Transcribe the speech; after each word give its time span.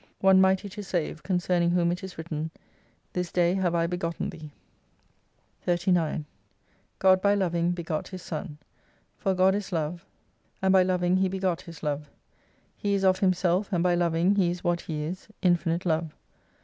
One 0.19 0.41
mighty 0.41 0.67
to 0.67 0.81
save, 0.81 1.21
concerning 1.21 1.69
whom 1.69 1.91
it 1.91 2.03
is 2.03 2.17
written, 2.17 2.49
This 3.13 3.31
day 3.31 3.53
have 3.53 3.75
I 3.75 3.85
begotten 3.85 4.31
Thee, 4.31 4.49
39 5.61 6.25
God 6.97 7.21
by 7.21 7.35
loving 7.35 7.69
begot 7.73 8.07
His 8.07 8.23
Son. 8.23 8.57
For 9.19 9.35
God 9.35 9.53
is 9.53 9.71
Love, 9.71 10.03
and 10.59 10.73
by 10.73 10.81
loving 10.81 11.17
He 11.17 11.29
begot 11.29 11.61
His 11.61 11.83
Love. 11.83 12.09
He 12.75 12.95
is 12.95 13.03
of 13.03 13.19
Himself, 13.19 13.71
and 13.71 13.83
by 13.83 13.93
loving 13.93 14.37
He 14.37 14.49
is 14.49 14.63
what 14.63 14.81
He 14.81 15.03
is, 15.03 15.27
INFINITE 15.43 15.85
LOVE. 15.85 16.15